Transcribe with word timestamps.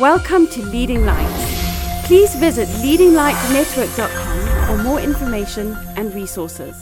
Welcome 0.00 0.46
to 0.52 0.62
Leading 0.62 1.04
Lights. 1.04 2.06
Please 2.06 2.34
visit 2.34 2.66
leadinglightsnetwork.com 2.68 4.66
for 4.66 4.82
more 4.82 4.98
information 4.98 5.76
and 5.94 6.14
resources. 6.14 6.74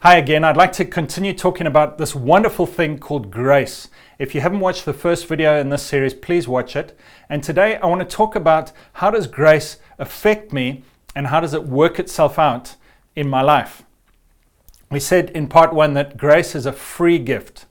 Hi 0.00 0.16
again. 0.16 0.44
I'd 0.44 0.58
like 0.58 0.72
to 0.72 0.84
continue 0.84 1.32
talking 1.32 1.66
about 1.66 1.96
this 1.96 2.14
wonderful 2.14 2.66
thing 2.66 2.98
called 2.98 3.30
grace. 3.30 3.88
If 4.18 4.34
you 4.34 4.42
haven't 4.42 4.60
watched 4.60 4.84
the 4.84 4.92
first 4.92 5.26
video 5.26 5.58
in 5.58 5.70
this 5.70 5.82
series, 5.82 6.12
please 6.12 6.46
watch 6.46 6.76
it. 6.76 6.94
And 7.30 7.42
today 7.42 7.76
I 7.76 7.86
want 7.86 8.02
to 8.06 8.16
talk 8.16 8.36
about 8.36 8.72
how 8.92 9.10
does 9.10 9.26
grace 9.26 9.78
affect 9.98 10.52
me 10.52 10.84
and 11.14 11.28
how 11.28 11.40
does 11.40 11.54
it 11.54 11.64
work 11.64 11.98
itself 11.98 12.38
out 12.38 12.76
in 13.14 13.26
my 13.26 13.40
life. 13.40 13.84
We 14.90 15.00
said 15.00 15.30
in 15.30 15.48
part 15.48 15.72
1 15.72 15.94
that 15.94 16.18
grace 16.18 16.54
is 16.54 16.66
a 16.66 16.72
free 16.72 17.18
gift 17.18 17.64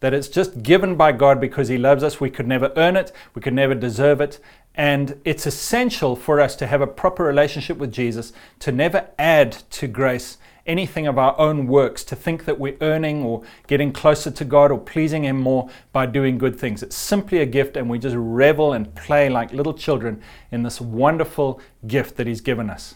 that 0.00 0.14
it's 0.14 0.28
just 0.28 0.62
given 0.62 0.96
by 0.96 1.12
God 1.12 1.40
because 1.40 1.68
He 1.68 1.78
loves 1.78 2.02
us. 2.02 2.20
We 2.20 2.30
could 2.30 2.46
never 2.46 2.72
earn 2.76 2.96
it, 2.96 3.12
we 3.34 3.42
could 3.42 3.54
never 3.54 3.74
deserve 3.74 4.20
it. 4.20 4.38
And 4.74 5.20
it's 5.24 5.46
essential 5.46 6.14
for 6.14 6.40
us 6.40 6.54
to 6.56 6.66
have 6.68 6.80
a 6.80 6.86
proper 6.86 7.24
relationship 7.24 7.78
with 7.78 7.92
Jesus, 7.92 8.32
to 8.60 8.70
never 8.70 9.08
add 9.18 9.52
to 9.70 9.88
grace 9.88 10.38
anything 10.68 11.06
of 11.06 11.18
our 11.18 11.36
own 11.38 11.66
works, 11.66 12.04
to 12.04 12.14
think 12.14 12.44
that 12.44 12.60
we're 12.60 12.76
earning 12.80 13.24
or 13.24 13.42
getting 13.66 13.90
closer 13.90 14.30
to 14.30 14.44
God 14.44 14.70
or 14.70 14.78
pleasing 14.78 15.24
Him 15.24 15.40
more 15.40 15.68
by 15.92 16.06
doing 16.06 16.38
good 16.38 16.60
things. 16.60 16.82
It's 16.82 16.94
simply 16.94 17.38
a 17.38 17.46
gift, 17.46 17.76
and 17.76 17.90
we 17.90 17.98
just 17.98 18.14
revel 18.16 18.72
and 18.72 18.94
play 18.94 19.28
like 19.28 19.52
little 19.52 19.74
children 19.74 20.22
in 20.52 20.62
this 20.62 20.80
wonderful 20.80 21.60
gift 21.86 22.16
that 22.16 22.26
He's 22.26 22.42
given 22.42 22.70
us. 22.70 22.94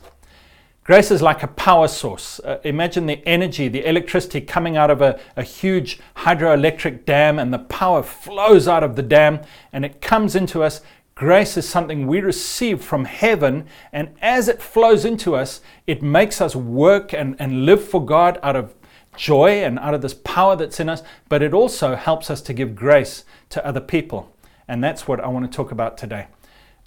Grace 0.84 1.12
is 1.12 1.22
like 1.22 1.44
a 1.44 1.48
power 1.48 1.86
source. 1.86 2.40
Uh, 2.40 2.58
imagine 2.64 3.06
the 3.06 3.24
energy, 3.24 3.68
the 3.68 3.88
electricity 3.88 4.40
coming 4.40 4.76
out 4.76 4.90
of 4.90 5.00
a, 5.00 5.20
a 5.36 5.44
huge 5.44 6.00
hydroelectric 6.16 7.04
dam, 7.04 7.38
and 7.38 7.54
the 7.54 7.60
power 7.60 8.02
flows 8.02 8.66
out 8.66 8.82
of 8.82 8.96
the 8.96 9.02
dam 9.02 9.40
and 9.72 9.84
it 9.84 10.00
comes 10.00 10.34
into 10.34 10.60
us. 10.60 10.80
Grace 11.14 11.56
is 11.56 11.68
something 11.68 12.08
we 12.08 12.20
receive 12.20 12.82
from 12.82 13.04
heaven, 13.04 13.64
and 13.92 14.08
as 14.20 14.48
it 14.48 14.60
flows 14.60 15.04
into 15.04 15.36
us, 15.36 15.60
it 15.86 16.02
makes 16.02 16.40
us 16.40 16.56
work 16.56 17.12
and, 17.14 17.36
and 17.38 17.64
live 17.64 17.86
for 17.86 18.04
God 18.04 18.40
out 18.42 18.56
of 18.56 18.74
joy 19.16 19.62
and 19.62 19.78
out 19.78 19.94
of 19.94 20.02
this 20.02 20.14
power 20.14 20.56
that's 20.56 20.80
in 20.80 20.88
us, 20.88 21.04
but 21.28 21.42
it 21.42 21.54
also 21.54 21.94
helps 21.94 22.28
us 22.28 22.40
to 22.42 22.52
give 22.52 22.74
grace 22.74 23.24
to 23.50 23.64
other 23.64 23.80
people. 23.80 24.34
And 24.66 24.82
that's 24.82 25.06
what 25.06 25.20
I 25.20 25.28
want 25.28 25.48
to 25.48 25.54
talk 25.54 25.70
about 25.70 25.96
today. 25.96 26.26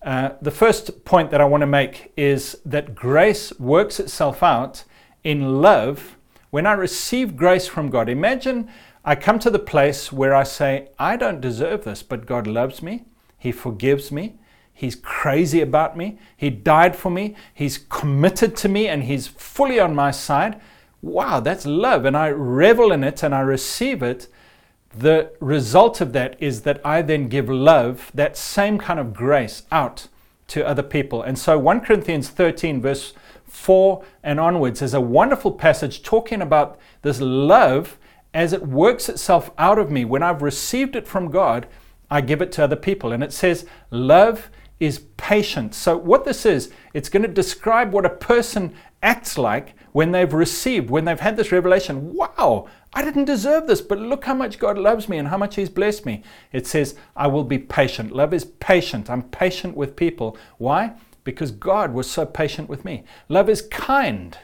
Uh, 0.06 0.36
the 0.40 0.52
first 0.52 1.04
point 1.04 1.32
that 1.32 1.42
I 1.42 1.46
want 1.46 1.62
to 1.62 1.68
make 1.68 2.14
is 2.16 2.56
that 2.64 2.94
grace 2.94 3.52
works 3.60 4.00
itself 4.00 4.44
out 4.44 4.84
in 5.24 5.64
love 5.64 6.16
when 6.52 6.68
I 6.68 6.74
receive 6.74 7.36
grace 7.36 7.66
from 7.66 7.90
God. 7.90 8.08
Imagine 8.08 8.70
I 9.04 9.16
come 9.16 9.40
to 9.40 9.50
the 9.50 9.58
place 9.58 10.12
where 10.12 10.36
I 10.36 10.44
say, 10.44 10.90
I 11.00 11.18
don't 11.18 11.42
deserve 11.42 11.86
this, 11.86 12.04
but 12.04 12.28
God 12.28 12.46
loves 12.46 12.84
me, 12.84 13.06
He 13.40 13.52
forgives 13.52 14.12
me. 14.12 14.38
He's 14.78 14.96
crazy 14.96 15.62
about 15.62 15.96
me. 15.96 16.20
He 16.36 16.50
died 16.50 16.98
for 16.98 17.10
me. 17.10 17.36
He's 17.54 17.78
committed 17.78 18.58
to 18.58 18.68
me 18.68 18.90
and 18.90 19.04
he's 19.04 19.26
fully 19.26 19.80
on 19.80 19.96
my 19.96 20.12
side. 20.12 20.60
Wow, 21.02 21.40
that's 21.40 21.66
love. 21.66 22.04
And 22.04 22.18
I 22.18 22.30
revel 22.30 22.92
in 22.92 23.02
it 23.02 23.24
and 23.24 23.34
I 23.34 23.40
receive 23.40 24.04
it 24.04 24.28
the 24.98 25.32
result 25.40 26.02
of 26.02 26.14
that 26.14 26.42
is 26.42 26.62
that 26.62 26.80
I 26.86 27.02
then 27.02 27.28
give 27.28 27.50
love, 27.50 28.12
that 28.14 28.38
same 28.38 28.78
kind 28.78 29.00
of 29.00 29.14
grace, 29.14 29.64
out 29.72 30.08
to 30.48 30.66
other 30.66 30.84
people. 30.84 31.22
And 31.22 31.38
so 31.38 31.58
1 31.58 31.82
Corinthians 31.82 32.30
13, 32.30 32.82
verse 32.82 33.14
4 33.46 34.04
and 34.24 34.40
onwards, 34.40 34.82
is 34.82 34.94
a 34.94 35.02
wonderful 35.02 35.52
passage 35.52 36.04
talking 36.04 36.42
about 36.42 36.78
this 37.02 37.20
love 37.20 37.98
as 38.34 38.54
it 38.54 38.68
works 38.68 39.10
itself 39.10 39.52
out 39.58 39.80
of 39.80 39.90
me. 39.90 40.06
When 40.06 40.24
I've 40.24 40.42
received 40.42 40.96
it 40.96 41.08
from 41.08 41.32
God, 41.32 41.68
I 42.10 42.22
give 42.22 42.42
it 42.42 42.52
to 42.54 42.64
other 42.64 42.76
people. 42.76 43.12
And 43.12 43.24
it 43.24 43.34
says, 43.34 43.66
Love 43.90 44.50
is 44.80 45.00
patient. 45.18 45.74
So, 45.74 45.98
what 45.98 46.26
this 46.26 46.46
is, 46.46 46.72
it's 46.94 47.10
going 47.10 47.24
to 47.24 47.30
describe 47.30 47.94
what 47.94 48.06
a 48.06 48.10
person 48.10 48.76
acts 49.02 49.38
like 49.38 49.74
when 49.92 50.12
they've 50.12 50.34
received, 50.34 50.90
when 50.90 51.06
they've 51.06 51.20
had 51.20 51.38
this 51.38 51.52
revelation. 51.52 52.14
Wow, 52.14 52.68
I 52.94 53.04
didn't 53.04 53.26
deserve 53.26 53.68
this, 53.68 53.82
but 53.82 54.00
look 54.00 54.26
how 54.26 54.34
much 54.34 54.60
God 54.60 54.78
loves 54.78 55.08
me 55.08 55.18
and 55.18 55.28
how 55.30 55.38
much 55.38 55.56
He's 55.56 55.70
blessed 55.70 56.06
me. 56.06 56.24
It 56.52 56.68
says, 56.68 56.96
I 57.16 57.28
will 57.28 57.44
be 57.44 57.58
patient. 57.58 58.12
Love 58.12 58.34
is 58.34 58.46
patient. 58.46 59.10
I'm 59.10 59.24
patient 59.24 59.78
with 59.78 59.96
people. 59.96 60.38
Why? 60.58 60.94
Because 61.24 61.52
God 61.52 61.94
was 61.94 62.10
so 62.10 62.26
patient 62.26 62.70
with 62.70 62.84
me. 62.86 63.04
Love 63.30 63.50
is 63.50 63.62
kind. 63.62 64.38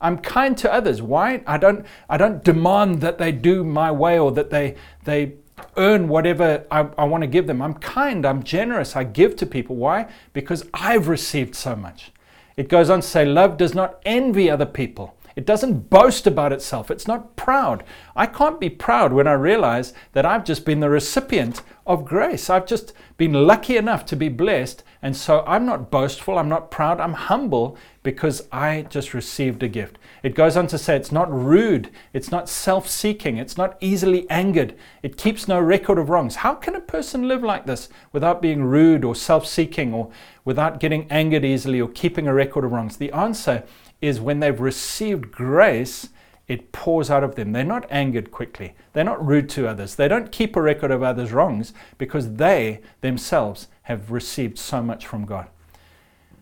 I'm 0.00 0.18
kind 0.18 0.56
to 0.58 0.72
others. 0.72 1.02
Why? 1.02 1.42
I 1.46 1.58
don't, 1.58 1.84
I 2.08 2.16
don't 2.16 2.42
demand 2.42 3.00
that 3.02 3.18
they 3.18 3.32
do 3.32 3.64
my 3.64 3.90
way 3.90 4.18
or 4.18 4.32
that 4.32 4.50
they, 4.50 4.76
they 5.04 5.34
earn 5.76 6.08
whatever 6.08 6.64
I, 6.70 6.88
I 6.98 7.04
want 7.04 7.22
to 7.22 7.26
give 7.26 7.46
them. 7.46 7.60
I'm 7.62 7.74
kind, 7.74 8.24
I'm 8.24 8.42
generous, 8.42 8.96
I 8.96 9.04
give 9.04 9.36
to 9.36 9.46
people. 9.46 9.76
Why? 9.76 10.10
Because 10.32 10.66
I've 10.74 11.08
received 11.08 11.54
so 11.54 11.76
much. 11.76 12.12
It 12.56 12.68
goes 12.68 12.90
on 12.90 13.00
to 13.00 13.06
say, 13.06 13.24
Love 13.24 13.56
does 13.56 13.74
not 13.74 14.00
envy 14.04 14.50
other 14.50 14.66
people. 14.66 15.16
It 15.36 15.46
doesn't 15.46 15.90
boast 15.90 16.26
about 16.26 16.52
itself. 16.52 16.90
It's 16.90 17.06
not 17.06 17.36
proud. 17.36 17.84
I 18.16 18.26
can't 18.26 18.60
be 18.60 18.68
proud 18.68 19.12
when 19.12 19.26
I 19.26 19.32
realize 19.32 19.92
that 20.12 20.26
I've 20.26 20.44
just 20.44 20.64
been 20.64 20.80
the 20.80 20.90
recipient 20.90 21.62
of 21.86 22.04
grace. 22.04 22.50
I've 22.50 22.66
just 22.66 22.92
been 23.16 23.32
lucky 23.32 23.76
enough 23.76 24.04
to 24.06 24.16
be 24.16 24.28
blessed. 24.28 24.82
And 25.02 25.16
so 25.16 25.42
I'm 25.46 25.64
not 25.64 25.90
boastful. 25.90 26.38
I'm 26.38 26.48
not 26.48 26.70
proud. 26.70 27.00
I'm 27.00 27.14
humble 27.14 27.76
because 28.02 28.46
I 28.52 28.82
just 28.82 29.14
received 29.14 29.62
a 29.62 29.68
gift. 29.68 29.98
It 30.22 30.34
goes 30.34 30.56
on 30.56 30.66
to 30.68 30.78
say 30.78 30.96
it's 30.96 31.12
not 31.12 31.32
rude. 31.32 31.90
It's 32.12 32.30
not 32.30 32.48
self 32.48 32.88
seeking. 32.88 33.38
It's 33.38 33.56
not 33.56 33.76
easily 33.80 34.28
angered. 34.28 34.74
It 35.02 35.16
keeps 35.16 35.48
no 35.48 35.58
record 35.58 35.98
of 35.98 36.10
wrongs. 36.10 36.36
How 36.36 36.54
can 36.54 36.74
a 36.74 36.80
person 36.80 37.28
live 37.28 37.42
like 37.42 37.66
this 37.66 37.88
without 38.12 38.42
being 38.42 38.64
rude 38.64 39.04
or 39.04 39.14
self 39.14 39.46
seeking 39.46 39.94
or 39.94 40.10
without 40.44 40.80
getting 40.80 41.10
angered 41.10 41.44
easily 41.44 41.80
or 41.80 41.88
keeping 41.88 42.26
a 42.26 42.34
record 42.34 42.64
of 42.64 42.72
wrongs? 42.72 42.98
The 42.98 43.12
answer 43.12 43.64
is 44.00 44.20
when 44.20 44.40
they've 44.40 44.60
received 44.60 45.30
grace, 45.30 46.08
it 46.48 46.72
pours 46.72 47.10
out 47.10 47.22
of 47.22 47.36
them. 47.36 47.52
They're 47.52 47.64
not 47.64 47.86
angered 47.90 48.30
quickly. 48.30 48.74
They're 48.92 49.04
not 49.04 49.24
rude 49.24 49.48
to 49.50 49.68
others. 49.68 49.94
They 49.94 50.08
don't 50.08 50.32
keep 50.32 50.56
a 50.56 50.62
record 50.62 50.90
of 50.90 51.02
others' 51.02 51.32
wrongs 51.32 51.72
because 51.96 52.34
they 52.34 52.80
themselves 53.02 53.68
have 53.82 54.10
received 54.10 54.58
so 54.58 54.82
much 54.82 55.06
from 55.06 55.26
God. 55.26 55.48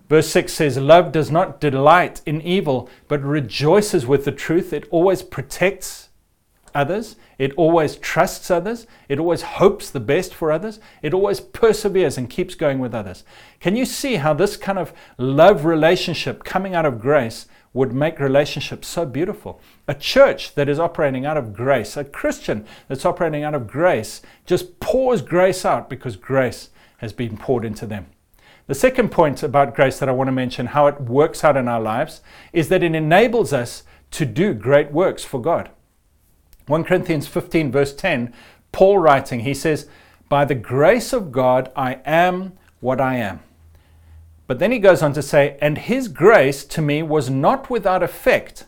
Verse 0.08 0.28
6 0.28 0.52
says, 0.52 0.78
Love 0.78 1.12
does 1.12 1.30
not 1.30 1.60
delight 1.60 2.22
in 2.24 2.40
evil, 2.40 2.88
but 3.06 3.22
rejoices 3.22 4.06
with 4.06 4.24
the 4.24 4.32
truth. 4.32 4.72
It 4.72 4.88
always 4.90 5.22
protects 5.22 6.07
others. 6.74 7.16
It 7.38 7.52
always 7.54 7.96
trusts 7.96 8.50
others. 8.50 8.86
It 9.08 9.18
always 9.18 9.42
hopes 9.42 9.90
the 9.90 10.00
best 10.00 10.34
for 10.34 10.50
others. 10.50 10.80
It 11.02 11.14
always 11.14 11.40
perseveres 11.40 12.18
and 12.18 12.30
keeps 12.30 12.54
going 12.54 12.78
with 12.78 12.94
others. 12.94 13.24
Can 13.60 13.76
you 13.76 13.84
see 13.84 14.16
how 14.16 14.34
this 14.34 14.56
kind 14.56 14.78
of 14.78 14.92
love 15.16 15.64
relationship 15.64 16.44
coming 16.44 16.74
out 16.74 16.86
of 16.86 17.00
grace 17.00 17.46
would 17.72 17.92
make 17.92 18.18
relationships 18.18 18.88
so 18.88 19.04
beautiful? 19.06 19.60
A 19.86 19.94
church 19.94 20.54
that 20.54 20.68
is 20.68 20.78
operating 20.78 21.26
out 21.26 21.36
of 21.36 21.52
grace, 21.52 21.96
a 21.96 22.04
Christian 22.04 22.66
that's 22.88 23.04
operating 23.04 23.44
out 23.44 23.54
of 23.54 23.66
grace, 23.66 24.22
just 24.46 24.80
pours 24.80 25.22
grace 25.22 25.64
out 25.64 25.88
because 25.88 26.16
grace 26.16 26.70
has 26.98 27.12
been 27.12 27.36
poured 27.36 27.64
into 27.64 27.86
them. 27.86 28.06
The 28.66 28.74
second 28.74 29.10
point 29.10 29.42
about 29.42 29.74
grace 29.74 29.98
that 29.98 30.10
I 30.10 30.12
want 30.12 30.28
to 30.28 30.32
mention, 30.32 30.66
how 30.66 30.88
it 30.88 31.00
works 31.00 31.42
out 31.42 31.56
in 31.56 31.68
our 31.68 31.80
lives, 31.80 32.20
is 32.52 32.68
that 32.68 32.82
it 32.82 32.94
enables 32.94 33.52
us 33.52 33.82
to 34.10 34.26
do 34.26 34.52
great 34.52 34.92
works 34.92 35.24
for 35.24 35.40
God. 35.40 35.70
1 36.68 36.84
Corinthians 36.84 37.26
15, 37.26 37.72
verse 37.72 37.94
10, 37.94 38.32
Paul 38.72 38.98
writing, 38.98 39.40
he 39.40 39.54
says, 39.54 39.88
By 40.28 40.44
the 40.44 40.54
grace 40.54 41.12
of 41.12 41.32
God, 41.32 41.72
I 41.74 42.00
am 42.04 42.52
what 42.80 43.00
I 43.00 43.16
am. 43.16 43.40
But 44.46 44.58
then 44.58 44.70
he 44.70 44.78
goes 44.78 45.02
on 45.02 45.14
to 45.14 45.22
say, 45.22 45.56
And 45.60 45.78
his 45.78 46.08
grace 46.08 46.64
to 46.66 46.82
me 46.82 47.02
was 47.02 47.30
not 47.30 47.70
without 47.70 48.02
effect. 48.02 48.66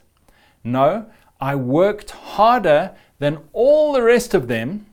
No, 0.64 1.06
I 1.40 1.54
worked 1.54 2.10
harder 2.10 2.94
than 3.18 3.38
all 3.52 3.92
the 3.92 4.02
rest 4.02 4.34
of 4.34 4.48
them, 4.48 4.86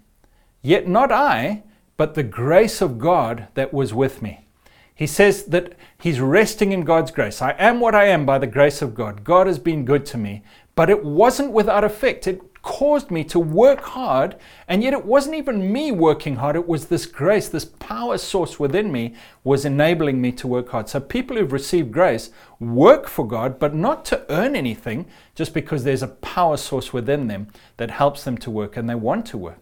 yet 0.61 0.87
not 0.87 1.11
I, 1.11 1.63
but 1.95 2.13
the 2.13 2.23
grace 2.23 2.81
of 2.81 2.99
God 2.99 3.47
that 3.53 3.73
was 3.73 3.93
with 3.93 4.21
me. 4.21 4.45
He 4.93 5.07
says 5.07 5.43
that 5.45 5.73
he's 5.99 6.19
resting 6.19 6.71
in 6.71 6.83
God's 6.83 7.11
grace. 7.11 7.41
I 7.41 7.51
am 7.51 7.79
what 7.79 7.95
I 7.95 8.05
am 8.05 8.25
by 8.25 8.37
the 8.37 8.47
grace 8.47 8.81
of 8.81 8.95
God. 8.95 9.23
God 9.23 9.47
has 9.47 9.59
been 9.59 9.85
good 9.85 10.05
to 10.07 10.17
me, 10.17 10.43
but 10.75 10.89
it 10.89 11.05
wasn't 11.05 11.51
without 11.51 11.83
effect. 11.83 12.27
It 12.27 12.41
caused 12.67 13.09
me 13.11 13.23
to 13.23 13.39
work 13.39 13.79
hard, 13.79 14.35
and 14.67 14.83
yet 14.83 14.91
it 14.91 15.05
wasn't 15.05 15.37
even 15.37 15.71
me 15.71 15.89
working 15.89 16.35
hard, 16.35 16.57
it 16.57 16.67
was 16.67 16.87
this 16.87 17.05
grace, 17.05 17.47
this 17.47 17.63
power 17.63 18.17
source 18.17 18.59
within 18.59 18.91
me 18.91 19.15
was 19.45 19.63
enabling 19.63 20.19
me 20.19 20.33
to 20.33 20.47
work 20.47 20.67
hard. 20.71 20.89
So 20.89 20.99
people 20.99 21.37
who've 21.37 21.53
received 21.53 21.93
grace 21.93 22.29
work 22.59 23.07
for 23.07 23.25
God, 23.25 23.57
but 23.57 23.73
not 23.73 24.03
to 24.05 24.25
earn 24.29 24.53
anything, 24.53 25.05
just 25.33 25.53
because 25.53 25.85
there's 25.85 26.03
a 26.03 26.09
power 26.09 26.57
source 26.57 26.91
within 26.91 27.27
them 27.27 27.47
that 27.77 27.89
helps 27.89 28.25
them 28.25 28.37
to 28.39 28.51
work 28.51 28.75
and 28.75 28.89
they 28.89 28.95
want 28.95 29.25
to 29.27 29.37
work. 29.37 29.61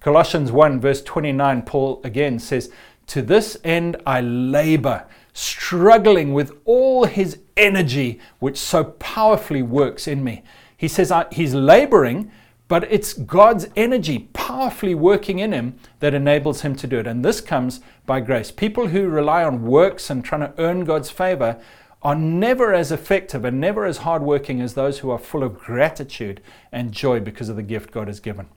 Colossians 0.00 0.52
1, 0.52 0.78
verse 0.78 1.02
29, 1.02 1.62
Paul 1.62 2.02
again 2.04 2.38
says, 2.38 2.70
To 3.06 3.22
this 3.22 3.56
end 3.64 3.96
I 4.04 4.20
labor, 4.20 5.06
struggling 5.32 6.34
with 6.34 6.52
all 6.66 7.06
his 7.06 7.38
energy, 7.56 8.20
which 8.40 8.58
so 8.58 8.84
powerfully 8.84 9.62
works 9.62 10.06
in 10.06 10.22
me. 10.22 10.42
He 10.76 10.86
says, 10.86 11.10
He's 11.32 11.54
laboring 11.54 12.30
but 12.68 12.90
it's 12.90 13.12
God's 13.12 13.68
energy 13.76 14.30
powerfully 14.32 14.94
working 14.94 15.38
in 15.38 15.52
him 15.52 15.78
that 16.00 16.14
enables 16.14 16.62
him 16.62 16.74
to 16.76 16.86
do 16.86 16.98
it. 16.98 17.06
And 17.06 17.24
this 17.24 17.40
comes 17.40 17.80
by 18.06 18.20
grace. 18.20 18.50
People 18.50 18.88
who 18.88 19.08
rely 19.08 19.44
on 19.44 19.62
works 19.62 20.08
and 20.08 20.24
trying 20.24 20.40
to 20.40 20.54
earn 20.58 20.84
God's 20.84 21.10
favor 21.10 21.60
are 22.02 22.14
never 22.14 22.74
as 22.74 22.90
effective 22.90 23.44
and 23.44 23.60
never 23.60 23.84
as 23.84 23.98
hardworking 23.98 24.60
as 24.60 24.74
those 24.74 25.00
who 25.00 25.10
are 25.10 25.18
full 25.18 25.42
of 25.42 25.58
gratitude 25.58 26.40
and 26.72 26.92
joy 26.92 27.20
because 27.20 27.48
of 27.48 27.56
the 27.56 27.62
gift 27.62 27.92
God 27.92 28.08
has 28.08 28.20
given. 28.20 28.48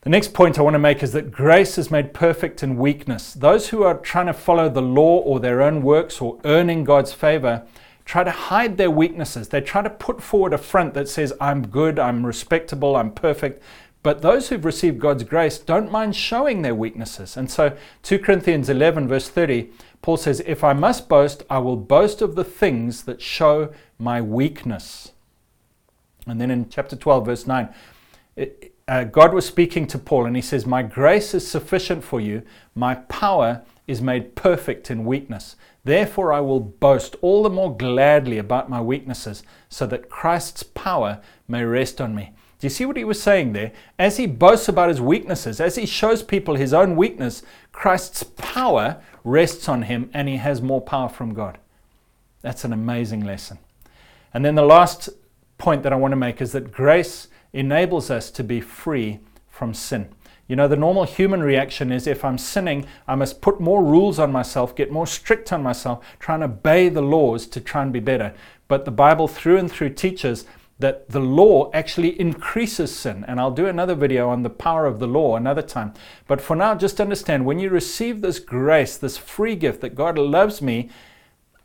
The 0.00 0.10
next 0.10 0.34
point 0.34 0.58
I 0.58 0.62
want 0.62 0.74
to 0.74 0.78
make 0.78 1.02
is 1.02 1.12
that 1.12 1.30
grace 1.30 1.78
is 1.78 1.90
made 1.90 2.12
perfect 2.12 2.62
in 2.62 2.76
weakness. 2.76 3.32
Those 3.32 3.68
who 3.68 3.84
are 3.84 3.96
trying 3.96 4.26
to 4.26 4.34
follow 4.34 4.68
the 4.68 4.82
law 4.82 5.18
or 5.20 5.40
their 5.40 5.62
own 5.62 5.80
works 5.82 6.20
or 6.20 6.38
earning 6.44 6.84
God's 6.84 7.14
favor 7.14 7.66
try 8.04 8.24
to 8.24 8.30
hide 8.30 8.76
their 8.76 8.90
weaknesses. 8.90 9.48
They 9.48 9.60
try 9.60 9.82
to 9.82 9.90
put 9.90 10.22
forward 10.22 10.52
a 10.52 10.58
front 10.58 10.94
that 10.94 11.08
says, 11.08 11.32
I'm 11.40 11.66
good, 11.66 11.98
I'm 11.98 12.26
respectable, 12.26 12.96
I'm 12.96 13.12
perfect. 13.12 13.62
But 14.02 14.20
those 14.20 14.48
who've 14.48 14.64
received 14.64 15.00
God's 15.00 15.24
grace 15.24 15.58
don't 15.58 15.90
mind 15.90 16.14
showing 16.14 16.60
their 16.60 16.74
weaknesses. 16.74 17.36
And 17.36 17.50
so 17.50 17.74
2 18.02 18.18
Corinthians 18.18 18.68
11, 18.68 19.08
verse 19.08 19.30
30, 19.30 19.70
Paul 20.02 20.18
says, 20.18 20.42
If 20.44 20.62
I 20.62 20.74
must 20.74 21.08
boast, 21.08 21.42
I 21.48 21.58
will 21.58 21.78
boast 21.78 22.20
of 22.20 22.34
the 22.34 22.44
things 22.44 23.04
that 23.04 23.22
show 23.22 23.72
my 23.98 24.20
weakness. 24.20 25.12
And 26.26 26.38
then 26.38 26.50
in 26.50 26.68
chapter 26.68 26.96
12, 26.96 27.24
verse 27.24 27.46
9, 27.46 27.72
it, 28.36 28.74
uh, 28.86 29.04
God 29.04 29.32
was 29.32 29.46
speaking 29.46 29.86
to 29.86 29.98
Paul 29.98 30.26
and 30.26 30.36
he 30.36 30.42
says, 30.42 30.66
My 30.66 30.82
grace 30.82 31.32
is 31.32 31.50
sufficient 31.50 32.04
for 32.04 32.20
you, 32.20 32.42
my 32.74 32.96
power 32.96 33.62
is 33.86 34.00
made 34.00 34.34
perfect 34.34 34.90
in 34.90 35.04
weakness. 35.04 35.56
Therefore, 35.84 36.32
I 36.32 36.40
will 36.40 36.60
boast 36.60 37.16
all 37.20 37.42
the 37.42 37.50
more 37.50 37.76
gladly 37.76 38.38
about 38.38 38.70
my 38.70 38.80
weaknesses, 38.80 39.42
so 39.68 39.86
that 39.86 40.08
Christ's 40.08 40.62
power 40.62 41.20
may 41.46 41.64
rest 41.64 42.00
on 42.00 42.14
me. 42.14 42.32
Do 42.58 42.66
you 42.66 42.70
see 42.70 42.86
what 42.86 42.96
he 42.96 43.04
was 43.04 43.22
saying 43.22 43.52
there? 43.52 43.72
As 43.98 44.16
he 44.16 44.26
boasts 44.26 44.68
about 44.68 44.88
his 44.88 45.00
weaknesses, 45.00 45.60
as 45.60 45.76
he 45.76 45.84
shows 45.84 46.22
people 46.22 46.54
his 46.54 46.72
own 46.72 46.96
weakness, 46.96 47.42
Christ's 47.72 48.22
power 48.22 49.02
rests 49.22 49.68
on 49.68 49.82
him 49.82 50.08
and 50.14 50.28
he 50.28 50.36
has 50.36 50.62
more 50.62 50.80
power 50.80 51.10
from 51.10 51.34
God. 51.34 51.58
That's 52.40 52.64
an 52.64 52.72
amazing 52.72 53.24
lesson. 53.24 53.58
And 54.32 54.44
then 54.44 54.54
the 54.54 54.62
last 54.62 55.10
point 55.58 55.82
that 55.82 55.92
I 55.92 55.96
want 55.96 56.12
to 56.12 56.16
make 56.16 56.40
is 56.40 56.52
that 56.52 56.72
grace 56.72 57.28
enables 57.52 58.10
us 58.10 58.30
to 58.30 58.42
be 58.42 58.60
free 58.60 59.20
from 59.48 59.74
sin. 59.74 60.08
You 60.46 60.56
know, 60.56 60.68
the 60.68 60.76
normal 60.76 61.04
human 61.04 61.42
reaction 61.42 61.90
is 61.90 62.06
if 62.06 62.24
I'm 62.24 62.36
sinning, 62.36 62.86
I 63.08 63.14
must 63.14 63.40
put 63.40 63.60
more 63.60 63.82
rules 63.82 64.18
on 64.18 64.30
myself, 64.30 64.76
get 64.76 64.92
more 64.92 65.06
strict 65.06 65.52
on 65.52 65.62
myself, 65.62 66.04
try 66.18 66.34
and 66.34 66.44
obey 66.44 66.88
the 66.88 67.02
laws 67.02 67.46
to 67.46 67.60
try 67.60 67.82
and 67.82 67.92
be 67.92 68.00
better. 68.00 68.34
But 68.68 68.84
the 68.84 68.90
Bible, 68.90 69.26
through 69.26 69.58
and 69.58 69.70
through, 69.70 69.90
teaches 69.90 70.44
that 70.78 71.08
the 71.08 71.20
law 71.20 71.70
actually 71.72 72.18
increases 72.20 72.94
sin. 72.94 73.24
And 73.26 73.40
I'll 73.40 73.50
do 73.50 73.66
another 73.66 73.94
video 73.94 74.28
on 74.28 74.42
the 74.42 74.50
power 74.50 74.86
of 74.86 74.98
the 74.98 75.06
law 75.06 75.36
another 75.36 75.62
time. 75.62 75.94
But 76.26 76.40
for 76.40 76.56
now, 76.56 76.74
just 76.74 77.00
understand 77.00 77.46
when 77.46 77.58
you 77.58 77.70
receive 77.70 78.20
this 78.20 78.38
grace, 78.38 78.96
this 78.96 79.16
free 79.16 79.56
gift 79.56 79.80
that 79.80 79.94
God 79.94 80.18
loves 80.18 80.60
me, 80.60 80.90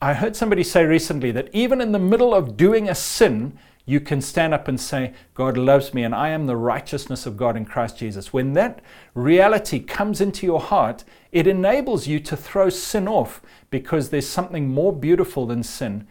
I 0.02 0.14
heard 0.14 0.36
somebody 0.36 0.64
say 0.64 0.86
recently 0.86 1.32
that 1.32 1.50
even 1.52 1.82
in 1.82 1.92
the 1.92 2.00
middle 2.00 2.34
of 2.34 2.56
doing 2.56 2.88
a 2.88 2.96
sin, 2.96 3.58
you 3.90 4.00
can 4.00 4.22
stand 4.22 4.54
up 4.54 4.68
and 4.68 4.80
say, 4.80 5.14
God 5.34 5.58
loves 5.58 5.96
me 5.96 6.04
and 6.04 6.14
I 6.14 6.30
am 6.30 6.46
the 6.46 6.56
righteousness 6.56 7.26
of 7.26 7.36
God 7.36 7.58
in 7.58 7.66
Christ 7.66 7.98
Jesus. 7.98 8.32
When 8.32 8.54
that 8.54 8.82
reality 9.16 9.80
comes 9.80 10.22
into 10.22 10.46
your 10.46 10.60
heart, 10.60 11.04
it 11.32 11.48
enables 11.48 12.06
you 12.06 12.20
to 12.20 12.38
throw 12.38 12.70
sin 12.70 13.08
off 13.08 13.42
because 13.72 14.10
there's 14.10 14.28
something 14.28 14.68
more 14.68 14.94
beautiful 14.94 15.48
than 15.48 15.64
sin 15.64 16.08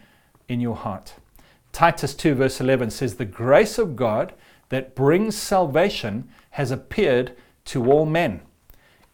in 0.49 0.61
your 0.61 0.75
heart. 0.75 1.15
Titus 1.71 2.17
2, 2.17 2.35
verse 2.35 2.61
11 2.61 2.91
says, 2.91 3.15
The 3.15 3.25
grace 3.25 3.79
of 3.79 3.95
God 3.95 4.35
that 4.71 4.97
brings 4.97 5.37
salvation 5.37 6.29
has 6.51 6.73
appeared 6.73 7.37
to 7.67 7.93
all 7.93 8.07
men. 8.07 8.41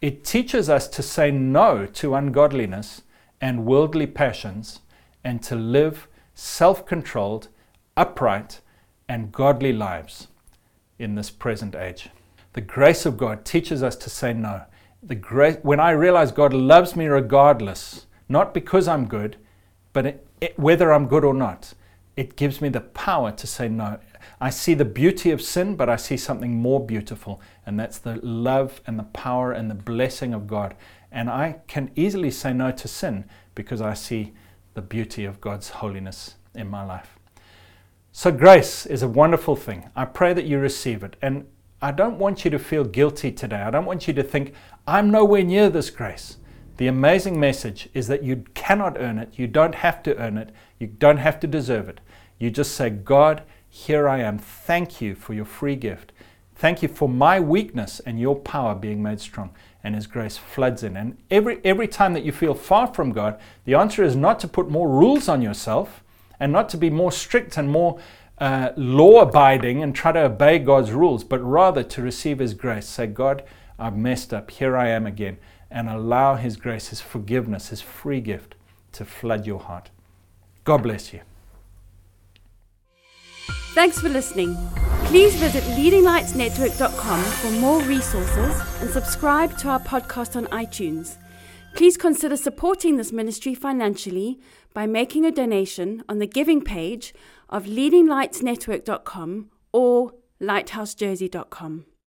It 0.01 0.23
teaches 0.23 0.71
us 0.71 0.87
to 0.87 1.03
say 1.03 1.29
no 1.29 1.85
to 1.85 2.15
ungodliness 2.15 3.03
and 3.39 3.67
worldly 3.67 4.07
passions 4.07 4.79
and 5.23 5.43
to 5.43 5.55
live 5.55 6.07
self 6.33 6.83
controlled 6.87 7.49
upright, 7.97 8.61
and 9.07 9.31
godly 9.31 9.71
lives 9.71 10.27
in 10.99 11.15
this 11.15 11.29
present 11.29 11.75
age. 11.75 12.09
The 12.53 12.61
grace 12.61 13.05
of 13.05 13.17
God 13.17 13.45
teaches 13.45 13.83
us 13.83 13.95
to 13.97 14.09
say 14.09 14.33
no. 14.33 14.63
The 15.03 15.15
grace, 15.15 15.57
when 15.61 15.79
I 15.79 15.91
realize 15.91 16.31
God 16.31 16.53
loves 16.53 16.95
me 16.95 17.07
regardless, 17.07 18.05
not 18.27 18.53
because 18.53 18.87
I'm 18.87 19.07
good, 19.07 19.37
but 19.93 20.05
it, 20.05 20.27
it, 20.41 20.57
whether 20.57 20.91
I'm 20.91 21.07
good 21.07 21.23
or 21.23 21.33
not, 21.33 21.73
it 22.15 22.35
gives 22.35 22.61
me 22.61 22.69
the 22.69 22.81
power 22.81 23.31
to 23.31 23.47
say 23.47 23.67
no. 23.67 23.99
I 24.39 24.49
see 24.49 24.73
the 24.73 24.85
beauty 24.85 25.31
of 25.31 25.41
sin, 25.41 25.75
but 25.75 25.89
I 25.89 25.95
see 25.97 26.17
something 26.17 26.55
more 26.55 26.83
beautiful, 26.83 27.41
and 27.65 27.79
that's 27.79 27.99
the 27.99 28.15
love 28.23 28.81
and 28.87 28.97
the 28.97 29.03
power 29.03 29.51
and 29.51 29.69
the 29.69 29.75
blessing 29.75 30.33
of 30.33 30.47
God. 30.47 30.75
And 31.11 31.29
I 31.29 31.57
can 31.67 31.91
easily 31.95 32.31
say 32.31 32.53
no 32.53 32.71
to 32.71 32.87
sin 32.87 33.25
because 33.53 33.81
I 33.81 33.93
see 33.93 34.33
the 34.73 34.81
beauty 34.81 35.25
of 35.25 35.39
God's 35.39 35.69
holiness 35.69 36.35
in 36.53 36.67
my 36.69 36.83
life. 36.83 37.17
So, 38.17 38.31
grace 38.31 38.85
is 38.85 39.03
a 39.03 39.09
wonderful 39.09 39.57
thing. 39.57 39.89
I 39.93 40.05
pray 40.05 40.31
that 40.31 40.45
you 40.45 40.57
receive 40.57 41.03
it. 41.03 41.17
And 41.21 41.47
I 41.81 41.91
don't 41.91 42.17
want 42.17 42.45
you 42.45 42.51
to 42.51 42.57
feel 42.57 42.85
guilty 42.85 43.29
today. 43.29 43.61
I 43.61 43.69
don't 43.69 43.83
want 43.83 44.07
you 44.07 44.13
to 44.13 44.23
think, 44.23 44.53
I'm 44.87 45.11
nowhere 45.11 45.43
near 45.43 45.69
this 45.69 45.89
grace. 45.89 46.37
The 46.77 46.87
amazing 46.87 47.37
message 47.37 47.89
is 47.93 48.07
that 48.07 48.23
you 48.23 48.45
cannot 48.53 48.97
earn 49.01 49.19
it. 49.19 49.37
You 49.37 49.47
don't 49.47 49.75
have 49.75 50.01
to 50.03 50.15
earn 50.15 50.37
it. 50.37 50.51
You 50.79 50.87
don't 50.87 51.17
have 51.17 51.41
to 51.41 51.47
deserve 51.47 51.89
it. 51.89 51.99
You 52.39 52.51
just 52.51 52.71
say, 52.71 52.89
God, 52.89 53.43
here 53.67 54.07
I 54.07 54.21
am. 54.21 54.37
Thank 54.37 55.01
you 55.01 55.13
for 55.13 55.33
your 55.33 55.43
free 55.43 55.75
gift. 55.75 56.13
Thank 56.55 56.81
you 56.81 56.87
for 56.87 57.09
my 57.09 57.41
weakness 57.41 57.99
and 57.99 58.17
your 58.17 58.37
power 58.37 58.75
being 58.75 59.03
made 59.03 59.19
strong. 59.19 59.53
And 59.83 59.93
His 59.93 60.07
grace 60.07 60.37
floods 60.37 60.83
in. 60.83 60.95
And 60.95 61.17
every, 61.29 61.59
every 61.65 61.89
time 61.89 62.13
that 62.13 62.23
you 62.23 62.31
feel 62.31 62.53
far 62.53 62.87
from 62.87 63.11
God, 63.11 63.37
the 63.65 63.75
answer 63.75 64.05
is 64.05 64.15
not 64.15 64.39
to 64.39 64.47
put 64.47 64.69
more 64.69 64.87
rules 64.87 65.27
on 65.27 65.41
yourself 65.41 66.01
and 66.39 66.51
not 66.51 66.69
to 66.69 66.77
be 66.77 66.89
more 66.89 67.11
strict 67.11 67.57
and 67.57 67.69
more 67.69 67.99
uh, 68.37 68.71
law 68.75 69.21
abiding 69.21 69.81
and 69.81 69.95
try 69.95 70.11
to 70.11 70.25
obey 70.25 70.59
God's 70.59 70.91
rules, 70.91 71.23
but 71.23 71.39
rather 71.39 71.83
to 71.83 72.01
receive 72.01 72.39
His 72.39 72.53
grace. 72.53 72.87
Say, 72.87 73.07
God, 73.07 73.43
I've 73.79 73.97
messed 73.97 74.33
up. 74.33 74.51
Here 74.51 74.75
I 74.75 74.89
am 74.89 75.05
again. 75.05 75.37
And 75.71 75.89
allow 75.89 76.35
His 76.35 76.57
grace, 76.57 76.89
His 76.89 77.01
forgiveness, 77.01 77.69
His 77.69 77.81
free 77.81 78.21
gift 78.21 78.55
to 78.93 79.05
flood 79.05 79.45
your 79.45 79.59
heart. 79.59 79.89
God 80.63 80.83
bless 80.83 81.13
you. 81.13 81.21
Thanks 83.73 83.99
for 83.99 84.09
listening. 84.09 84.55
Please 85.05 85.35
visit 85.35 85.63
leadinglightsnetwork.com 85.63 87.21
for 87.21 87.51
more 87.51 87.81
resources 87.81 88.81
and 88.81 88.89
subscribe 88.89 89.57
to 89.57 89.69
our 89.69 89.79
podcast 89.79 90.35
on 90.35 90.45
iTunes. 90.47 91.17
Please 91.75 91.97
consider 91.97 92.37
supporting 92.37 92.95
this 92.95 93.11
ministry 93.11 93.53
financially 93.53 94.39
by 94.73 94.87
making 94.87 95.25
a 95.25 95.31
donation 95.31 96.03
on 96.07 96.19
the 96.19 96.25
giving 96.25 96.61
page 96.61 97.13
of 97.49 97.65
leadinglightsnetwork.com 97.65 99.49
or 99.73 100.13
lighthousejersey.com. 100.41 101.85